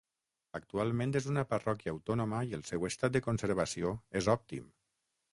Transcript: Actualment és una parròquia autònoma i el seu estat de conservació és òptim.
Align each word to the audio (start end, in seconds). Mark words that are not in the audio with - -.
Actualment 0.59 1.11
és 1.17 1.25
una 1.33 1.43
parròquia 1.51 1.93
autònoma 1.95 2.39
i 2.51 2.57
el 2.59 2.63
seu 2.69 2.87
estat 2.89 3.13
de 3.17 3.21
conservació 3.27 3.91
és 4.21 4.31
òptim. 4.35 4.65